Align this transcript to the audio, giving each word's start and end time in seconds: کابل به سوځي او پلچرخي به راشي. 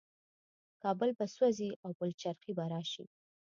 کابل 0.81 1.09
به 1.17 1.25
سوځي 1.35 1.69
او 1.83 1.89
پلچرخي 1.99 2.51
به 2.57 2.65
راشي. 2.71 3.05